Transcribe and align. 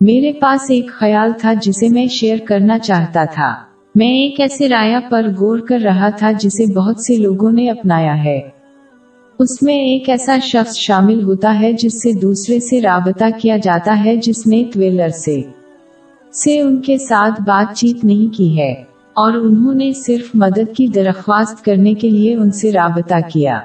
میرے 0.00 0.32
پاس 0.32 0.70
ایک 0.70 0.90
خیال 0.90 1.32
تھا 1.40 1.52
جسے 1.52 1.88
میں 1.88 2.06
شیئر 2.06 2.36
کرنا 2.48 2.78
چاہتا 2.78 3.24
تھا۔ 3.24 3.54
میں 3.94 4.06
ایک 4.06 4.40
ایسے 4.40 4.68
رایا 4.68 5.00
پر 5.10 5.26
غور 5.28 5.58
کر 5.58 5.78
رہا 5.84 6.08
تھا 6.08 6.32
جسے 6.32 6.74
بہت 6.74 7.00
سے 7.00 7.16
لوگوں 7.16 7.52
نے 7.52 7.70
اپنایا 7.70 8.24
ہے۔ 8.24 8.40
اس 9.38 9.62
میں 9.62 9.74
ایک 9.74 10.08
ایسا 10.08 10.38
شخص 10.42 10.76
شامل 10.76 11.22
ہوتا 11.22 11.60
ہے 11.60 11.72
جس 11.72 12.02
سے 12.02 12.12
دوسرے 12.12 12.60
سے 12.60 12.80
رابطہ 12.80 13.24
کیا 13.42 13.56
جاتا 13.56 14.04
ہے 14.04 14.16
جس 14.16 14.46
نے 14.46 14.64
طویل 14.74 15.00
عرصے 15.00 15.42
سے 16.32 16.60
ان 16.60 16.80
کے 16.80 16.98
ساتھ 16.98 17.42
بات 17.42 17.76
چیت 17.76 18.04
نہیں 18.04 18.34
کی 18.34 18.58
ہے 18.58 18.72
اور 19.12 19.32
انہوں 19.32 19.74
نے 19.74 19.92
صرف 19.92 20.30
مدد 20.34 20.76
کی 20.76 20.86
درخواست 20.86 21.64
کرنے 21.64 21.94
کے 21.94 22.10
لیے 22.10 22.36
ان 22.36 22.50
سے 22.50 22.72
رابطہ 22.72 23.14
کیا۔ 23.32 23.60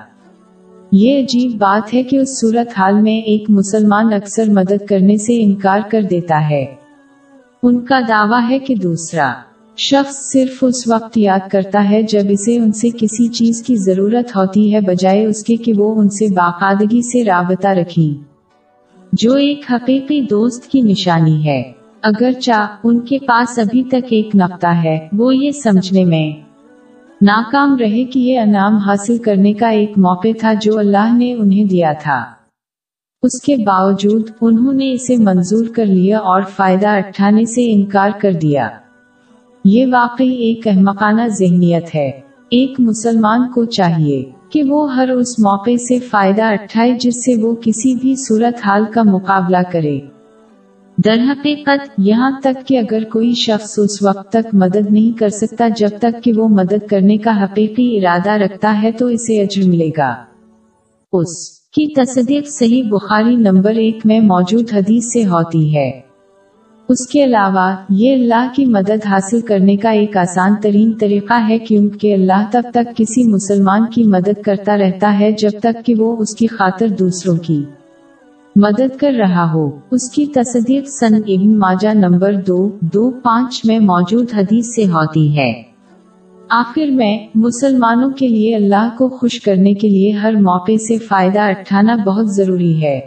یہ 0.98 1.20
عجیب 1.20 1.52
بات 1.52 1.94
ہے 1.94 2.04
کہ 2.04 2.18
اس 2.18 2.40
صورت 2.40 2.80
حال 2.80 3.02
میں 3.02 3.22
ایک 3.22 3.44
مسلمان 3.50 4.14
اکثر 4.14 4.50
مدد 4.50 4.86
کرنے 4.90 5.18
سے 5.18 5.44
انکار 5.44 5.80
کر 5.92 6.02
دیتا 6.02 6.50
ہے۔ 6.50 6.66
ان 7.64 7.86
کا 7.86 8.00
دعویٰ 8.10 8.50
ہے 8.50 8.60
کہ 8.60 8.76
دوسرا 8.76 9.34
شخص 9.78 10.32
صرف 10.34 10.64
اس 10.64 10.88
وقت 10.88 11.18
یاد 11.18 11.40
کرتا 11.52 11.90
ہے 11.90 12.02
جب 12.02 12.22
اسے 12.30 12.58
ان 12.58 12.72
سے 12.72 12.90
کسی 12.90 13.28
چیز 13.28 13.64
کی 13.64 13.76
ضرورت 13.76 14.36
ہوتی 14.36 14.74
ہے 14.74 14.82
بجائے 14.82 15.26
اس 15.26 15.44
کے 15.44 15.56
کہ 15.56 15.74
وہ 15.74 16.02
ان 16.02 16.10
سے 16.10 16.34
باقاعدگی 16.34 17.02
سے 17.02 17.24
رابطہ 17.24 17.68
رکھیں۔ 17.68 18.24
جو 19.14 19.34
ایک 19.34 19.72
حقیقی 19.72 20.22
دوست 20.22 20.68
کی 20.68 20.82
نشانی 20.82 21.48
ہے۔ 21.48 21.72
اگرچہ 22.02 22.76
ان 22.84 23.00
کے 23.00 23.18
پاس 23.20 23.60
ابھی 23.60 23.84
تک 23.84 24.06
ایک 24.10 24.36
نقطہ 24.36 24.68
ہے، 24.68 25.08
وہ 25.14 25.36
یہ 25.36 25.52
سمجھنے 25.52 26.06
میں 26.06 26.45
ناکام 27.26 27.78
رہے 27.78 28.04
کہ 28.04 28.20
یہ 28.20 28.40
انعام 28.40 28.78
حاصل 28.78 29.18
کرنے 29.18 29.54
کا 29.54 29.68
ایک 29.68 29.92
موقع 29.98 30.28
تھا 30.40 30.54
جو 30.62 30.80
اللہ 30.80 31.18
نے 31.18 31.34
انہیں 31.34 31.66
دیا 31.66 31.94
تھا۔ 32.04 32.26
اس 33.22 33.42
کے 33.42 33.56
باوجود 33.56 34.30
انہوں 34.42 34.74
نے 34.74 34.92
اسے 34.92 35.18
منظور 35.18 35.66
کر 35.76 35.86
لیا 35.86 36.20
اور 36.20 36.42
فائدہ 36.56 36.88
اٹھانے 36.88 37.46
سے 37.46 37.74
انکار 37.74 38.10
کر 38.22 38.34
دیا۔ 38.34 38.70
یہ 39.66 39.86
واقعی 39.92 40.30
ایک 40.30 40.68
احمقانہ 40.68 41.22
ذہنیت 41.28 41.96
ہے۔ 41.96 42.12
ایک 42.50 42.74
مسلمان 42.80 43.52
کو 43.52 43.66
چاہیے 43.66 44.32
کہ 44.50 44.64
وہ 44.64 44.96
ہر 44.96 45.10
اس 45.10 45.40
موقع 45.40 45.76
سے 45.76 46.00
فائدہ 46.00 46.44
اٹھائے 46.44 46.92
جس 46.92 47.26
سے 47.26 47.36
وہ 47.42 47.56
کسی 47.56 47.96
بھی 47.96 48.16
صورت 48.16 48.68
حال 48.68 48.86
کا 48.94 49.04
مقابلہ 49.04 49.72
کرے۔ 49.72 50.00
در 50.98 51.18
حقیقت، 51.30 51.92
یہاں 51.98 52.32
تک 52.44 52.68
کہ 52.68 52.78
اگر 52.78 53.04
کوئی 53.04 53.34
شخص 53.34 53.80
اس 53.80 54.02
وقت 54.02 54.30
تک 54.30 54.48
مدد 54.54 54.92
نہیں 54.92 55.18
کر 55.18 55.30
سکتا 55.30 55.68
جب 55.68 55.90
تک 56.00 56.24
کہ 56.24 56.34
وہ 56.34 56.48
مدد 56.48 56.88
کرنے 56.88 57.18
کا 57.18 57.44
حقیقی 57.44 57.98
ارادہ 57.98 58.30
رکھتا 58.30 58.82
ہے 58.82 58.92
تو 58.92 59.08
اسے 59.08 59.42
اجر 59.42 59.68
ملے 59.68 59.90
گا۔ 59.98 60.16
اس 61.14 61.50
کی 61.50 61.94
تصدیق 61.94 62.48
صحیح 62.48 62.84
بخاری 62.90 63.36
نمبر 63.36 63.74
ایک 63.74 64.06
میں 64.06 64.20
موجود 64.20 64.74
حدیث 64.74 65.14
سے 65.14 65.26
ہوتی 65.26 65.76
ہے۔ 65.78 65.92
اس 66.90 67.08
کے 67.08 67.24
علاوہ، 67.24 67.76
یہ 67.90 68.14
اللہ 68.14 68.48
کی 68.56 68.66
مدد 68.66 69.06
حاصل 69.06 69.42
کرنے 69.42 69.78
کا 69.78 69.90
ایک 69.90 70.18
آسان 70.18 70.56
ترین 70.62 70.92
طریقہ 70.92 71.34
ہے 71.50 71.60
کیونکہ 71.60 72.14
اللہ 72.14 72.46
تب 72.52 72.62
تک 72.74 72.98
کسی 72.98 73.24
مسلمان 73.24 73.86
کی 73.86 74.04
مدد 74.04 74.42
کرتا 74.42 74.78
رہتا 74.78 75.20
ہے 75.20 75.32
جب 75.32 75.60
تک 75.60 75.86
کہ 75.86 75.96
وہ 75.96 76.18
اس 76.18 76.36
کی 76.36 76.48
خاطر 76.48 76.88
دوسروں 76.88 77.38
کی 77.38 77.64
مدد 78.56 78.98
کر 79.00 79.12
رہا 79.20 79.54
ہو۔ 79.54 79.80
اس 79.92 80.12
کی 80.12 80.26
تصدیق 80.26 80.88
سن 80.88 81.16
ابن 81.16 81.60
ماجہ 81.60 81.94
نمبر 81.94 82.34
دو 82.48 82.70
دو 82.82 83.12
پانچ 83.12 83.66
میں 83.66 83.80
موجود 83.80 84.26
حدیث 84.38 84.66
سے 84.76 84.86
ہوتی 84.86 85.38
ہے۔ 85.38 85.64
آخر 86.50 86.86
میں، 86.92 87.28
مسلمانوں 87.36 88.10
کے 88.10 88.28
لیے 88.28 88.56
اللہ 88.56 88.90
کو 88.98 89.10
خوش 89.10 89.42
کرنے 89.42 89.74
کے 89.74 89.90
لیے 89.90 90.12
ہر 90.12 90.34
موقع 90.34 90.78
سے 90.88 90.98
فائدہ 90.98 91.40
اٹھانا 91.40 91.96
بہت 91.96 92.36
ضروری 92.36 92.84
ہے۔ 92.84 93.00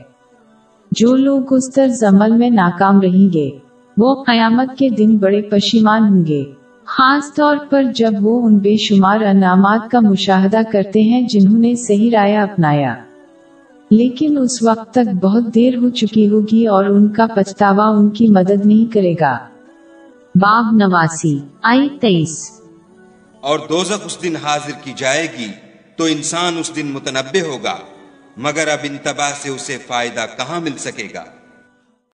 جو 0.92 1.16
لوگ 1.16 1.42
اس 1.50 1.70
طرز 1.74 2.04
عمل 2.04 2.32
میں 2.32 2.50
ناکام 2.50 3.00
رہیں 3.00 3.32
گے، 3.34 3.50
وہ 3.96 4.24
قیامت 4.26 4.78
کے 4.78 4.88
دن 4.88 5.16
بڑے 5.16 5.42
پشیمان 5.42 6.02
ہوں 6.02 6.26
گے۔ 6.26 6.44
خاص 6.84 7.34
طور 7.34 7.56
پر 7.70 7.82
جب 7.82 8.12
وہ 8.20 8.46
ان 8.46 8.58
بے 8.58 8.76
شمار 8.76 9.20
انعامات 9.20 9.90
کا 9.90 10.00
مشاہدہ 10.00 10.60
کرتے 10.72 11.02
ہیں 11.02 11.28
جنہوں 11.28 11.58
نے 11.58 11.74
صحیح 11.74 12.10
رایا 12.10 12.42
اپنایا۔ 12.42 12.94
لیکن 13.90 14.38
اس 14.38 14.62
وقت 14.62 14.94
تک 14.94 15.24
بہت 15.24 15.54
دیر 15.54 15.76
ہو 15.76 15.88
چکی 15.88 16.28
ہوگی 16.28 16.66
اور 16.66 16.84
ان 16.84 17.12
کا 17.12 17.26
پچھتاوا 17.36 17.88
ان 17.88 18.10
کی 18.10 18.28
مدد 18.28 18.66
نہیں 18.66 18.92
کرے 18.92 19.14
گا۔ 19.20 19.38
باب 20.34 20.64
نواسی۔ 20.76 21.38
آئی 21.62 21.88
تیئیس۔ 22.00 22.60
اور 23.40 23.58
دوزخ 23.58 24.00
اس 24.04 24.18
دن 24.22 24.36
حاضر 24.36 24.72
کی 24.84 24.92
جائے 24.96 25.28
گی، 25.38 25.46
تو 25.96 26.04
انسان 26.04 26.58
اس 26.58 26.76
دن 26.76 26.86
متنبع 26.86 27.48
ہوگا، 27.48 27.76
مگر 28.36 28.68
اب 28.68 28.78
انتباہ 28.82 29.30
سے 29.42 29.50
اسے 29.50 29.78
فائدہ 29.86 30.26
کہاں 30.36 30.60
مل 30.60 30.76
سکے 30.78 31.08
گا؟ 31.14 31.24